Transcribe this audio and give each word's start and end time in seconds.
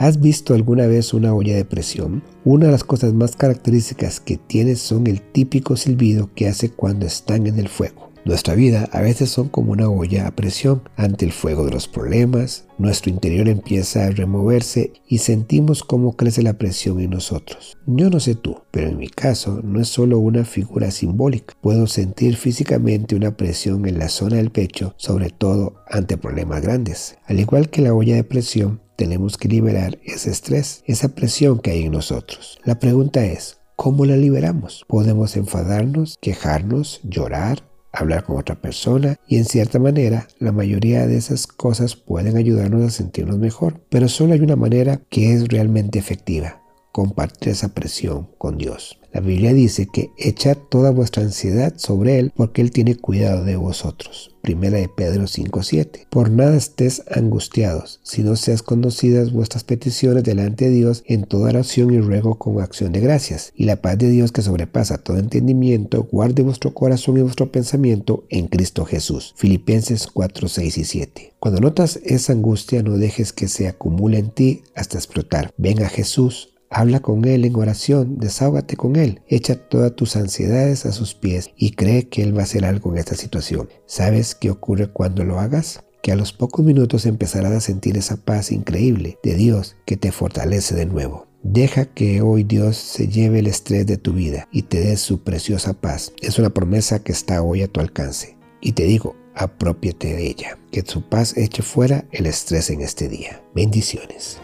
¿Has 0.00 0.18
visto 0.18 0.54
alguna 0.54 0.86
vez 0.86 1.12
una 1.12 1.34
olla 1.34 1.54
de 1.54 1.66
presión? 1.66 2.22
Una 2.42 2.64
de 2.64 2.72
las 2.72 2.84
cosas 2.84 3.12
más 3.12 3.36
características 3.36 4.18
que 4.18 4.38
tiene 4.38 4.76
son 4.76 5.06
el 5.06 5.20
típico 5.20 5.76
silbido 5.76 6.30
que 6.34 6.48
hace 6.48 6.70
cuando 6.70 7.04
están 7.04 7.46
en 7.46 7.58
el 7.58 7.68
fuego. 7.68 8.10
Nuestra 8.24 8.54
vida 8.54 8.88
a 8.92 9.02
veces 9.02 9.28
son 9.28 9.50
como 9.50 9.72
una 9.72 9.90
olla 9.90 10.26
a 10.26 10.34
presión. 10.34 10.82
Ante 10.96 11.26
el 11.26 11.32
fuego 11.32 11.66
de 11.66 11.72
los 11.72 11.86
problemas, 11.86 12.64
nuestro 12.78 13.10
interior 13.10 13.46
empieza 13.46 14.06
a 14.06 14.10
removerse 14.10 14.94
y 15.06 15.18
sentimos 15.18 15.84
cómo 15.84 16.16
crece 16.16 16.42
la 16.42 16.54
presión 16.54 16.98
en 17.00 17.10
nosotros. 17.10 17.76
Yo 17.86 18.08
no 18.08 18.20
sé 18.20 18.36
tú, 18.36 18.56
pero 18.70 18.88
en 18.88 18.96
mi 18.96 19.08
caso 19.08 19.60
no 19.62 19.82
es 19.82 19.88
solo 19.88 20.18
una 20.18 20.46
figura 20.46 20.90
simbólica. 20.90 21.54
Puedo 21.60 21.86
sentir 21.86 22.36
físicamente 22.36 23.16
una 23.16 23.36
presión 23.36 23.86
en 23.86 23.98
la 23.98 24.08
zona 24.08 24.36
del 24.36 24.50
pecho, 24.50 24.94
sobre 24.96 25.28
todo 25.28 25.74
ante 25.86 26.16
problemas 26.16 26.62
grandes. 26.62 27.18
Al 27.26 27.38
igual 27.38 27.68
que 27.68 27.82
la 27.82 27.92
olla 27.92 28.14
de 28.14 28.24
presión, 28.24 28.80
tenemos 29.00 29.38
que 29.38 29.48
liberar 29.48 29.98
ese 30.04 30.30
estrés, 30.30 30.84
esa 30.84 31.14
presión 31.14 31.58
que 31.58 31.70
hay 31.70 31.84
en 31.84 31.92
nosotros. 31.92 32.58
La 32.66 32.78
pregunta 32.78 33.24
es, 33.24 33.56
¿cómo 33.74 34.04
la 34.04 34.14
liberamos? 34.14 34.84
Podemos 34.86 35.38
enfadarnos, 35.38 36.18
quejarnos, 36.20 37.00
llorar, 37.02 37.62
hablar 37.92 38.24
con 38.24 38.36
otra 38.36 38.60
persona 38.60 39.16
y 39.26 39.38
en 39.38 39.46
cierta 39.46 39.78
manera 39.78 40.28
la 40.38 40.52
mayoría 40.52 41.06
de 41.06 41.16
esas 41.16 41.46
cosas 41.46 41.96
pueden 41.96 42.36
ayudarnos 42.36 42.82
a 42.82 42.90
sentirnos 42.90 43.38
mejor, 43.38 43.80
pero 43.88 44.06
solo 44.06 44.34
hay 44.34 44.40
una 44.40 44.56
manera 44.56 45.00
que 45.08 45.32
es 45.32 45.48
realmente 45.48 45.98
efectiva, 45.98 46.60
compartir 46.92 47.50
esa 47.50 47.68
presión 47.74 48.28
con 48.38 48.58
Dios. 48.58 49.00
La 49.12 49.20
Biblia 49.20 49.52
dice 49.52 49.86
que 49.86 50.12
echad 50.16 50.56
toda 50.56 50.92
vuestra 50.92 51.24
ansiedad 51.24 51.74
sobre 51.76 52.20
Él 52.20 52.32
porque 52.36 52.62
Él 52.62 52.70
tiene 52.70 52.94
cuidado 52.94 53.44
de 53.44 53.56
vosotros. 53.56 54.36
Primera 54.40 54.78
de 54.78 54.88
Pedro 54.88 55.24
5.7. 55.24 56.06
Por 56.08 56.30
nada 56.30 56.56
estés 56.56 57.02
angustiados, 57.10 58.00
sino 58.04 58.36
seas 58.36 58.62
conocidas 58.62 59.32
vuestras 59.32 59.64
peticiones 59.64 60.24
delante 60.24 60.66
de 60.66 60.70
Dios 60.70 61.02
en 61.06 61.24
toda 61.24 61.50
oración 61.50 61.92
y 61.92 62.00
ruego 62.00 62.36
con 62.36 62.60
acción 62.60 62.92
de 62.92 63.00
gracias. 63.00 63.52
Y 63.54 63.64
la 63.64 63.82
paz 63.82 63.98
de 63.98 64.08
Dios 64.08 64.32
que 64.32 64.42
sobrepasa 64.42 64.98
todo 64.98 65.18
entendimiento, 65.18 66.04
guarde 66.10 66.42
vuestro 66.42 66.72
corazón 66.72 67.18
y 67.18 67.22
vuestro 67.22 67.50
pensamiento 67.50 68.24
en 68.30 68.46
Cristo 68.46 68.84
Jesús. 68.84 69.34
Filipenses 69.36 70.08
4.6 70.08 70.78
y 70.78 70.84
7. 70.84 71.34
Cuando 71.40 71.60
notas 71.60 72.00
esa 72.04 72.32
angustia, 72.32 72.82
no 72.82 72.96
dejes 72.96 73.32
que 73.32 73.48
se 73.48 73.66
acumule 73.66 74.18
en 74.18 74.30
ti 74.30 74.62
hasta 74.74 74.96
explotar. 74.96 75.52
Ven 75.58 75.82
a 75.82 75.88
Jesús, 75.88 76.49
Habla 76.72 77.00
con 77.00 77.24
Él 77.24 77.44
en 77.44 77.56
oración, 77.56 78.18
desahógate 78.18 78.76
con 78.76 78.94
Él, 78.94 79.22
echa 79.26 79.56
todas 79.56 79.96
tus 79.96 80.14
ansiedades 80.14 80.86
a 80.86 80.92
sus 80.92 81.14
pies 81.14 81.50
y 81.56 81.72
cree 81.72 82.08
que 82.08 82.22
Él 82.22 82.36
va 82.36 82.42
a 82.42 82.44
hacer 82.44 82.64
algo 82.64 82.92
en 82.92 82.98
esta 82.98 83.16
situación. 83.16 83.68
¿Sabes 83.86 84.36
qué 84.36 84.50
ocurre 84.50 84.86
cuando 84.86 85.24
lo 85.24 85.40
hagas? 85.40 85.82
Que 86.00 86.12
a 86.12 86.16
los 86.16 86.32
pocos 86.32 86.64
minutos 86.64 87.06
empezarás 87.06 87.52
a 87.52 87.60
sentir 87.60 87.96
esa 87.96 88.18
paz 88.18 88.52
increíble 88.52 89.18
de 89.24 89.34
Dios 89.34 89.76
que 89.84 89.96
te 89.96 90.12
fortalece 90.12 90.76
de 90.76 90.86
nuevo. 90.86 91.26
Deja 91.42 91.86
que 91.86 92.22
hoy 92.22 92.44
Dios 92.44 92.76
se 92.76 93.08
lleve 93.08 93.40
el 93.40 93.48
estrés 93.48 93.84
de 93.86 93.96
tu 93.96 94.12
vida 94.12 94.46
y 94.52 94.62
te 94.62 94.78
dé 94.78 94.96
su 94.96 95.24
preciosa 95.24 95.72
paz. 95.72 96.12
Es 96.22 96.38
una 96.38 96.50
promesa 96.50 97.02
que 97.02 97.10
está 97.10 97.42
hoy 97.42 97.62
a 97.62 97.68
tu 97.68 97.80
alcance. 97.80 98.36
Y 98.60 98.72
te 98.72 98.84
digo, 98.84 99.16
apropiate 99.34 100.14
de 100.14 100.28
ella. 100.28 100.58
Que 100.70 100.82
su 100.86 101.02
paz 101.02 101.36
eche 101.36 101.62
fuera 101.62 102.04
el 102.12 102.26
estrés 102.26 102.70
en 102.70 102.80
este 102.80 103.08
día. 103.08 103.42
Bendiciones. 103.56 104.38